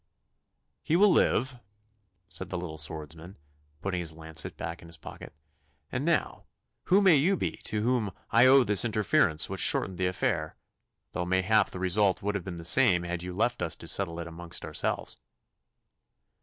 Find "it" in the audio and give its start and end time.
14.19-14.25